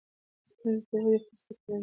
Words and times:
•ستونزې 0.49 0.83
د 0.89 0.91
ودې 1.05 1.19
فرصتونه 1.25 1.77
دي. 1.79 1.79